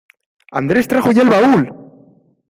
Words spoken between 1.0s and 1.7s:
ya el baúl!